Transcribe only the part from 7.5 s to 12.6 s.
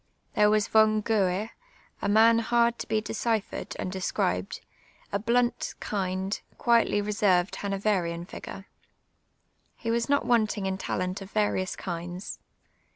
Hanoverian fiij^re. He was not wanting iiu talent of various kinds.